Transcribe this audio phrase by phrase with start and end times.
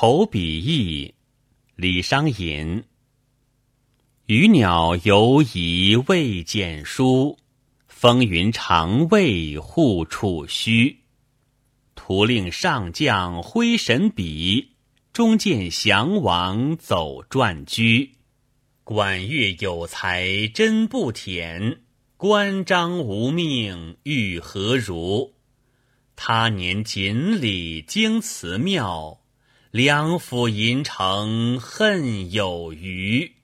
[0.00, 1.12] 愁笔意，
[1.74, 2.84] 李商隐。
[4.26, 7.36] 鱼鸟犹疑未见书，
[7.88, 11.00] 风云常未护处虚。
[11.96, 14.76] 徒令上将挥神笔，
[15.12, 18.12] 终见降王走传居。
[18.84, 21.80] 管乐有才真不舔，
[22.16, 25.32] 关张无命欲何如？
[26.14, 29.18] 他年锦鲤经祠庙，
[29.78, 33.37] 梁府银城恨有余。